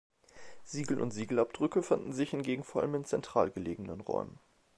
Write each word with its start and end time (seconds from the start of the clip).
Siegel 0.63 0.99
und 0.99 1.11
Siegelabdrücke 1.11 1.83
fanden 1.83 2.11
sich 2.11 2.31
hingegen 2.31 2.63
vor 2.63 2.81
allem 2.81 2.95
in 2.95 3.05
zentral 3.05 3.51
gelegenen 3.51 4.01
Räumen. 4.01 4.39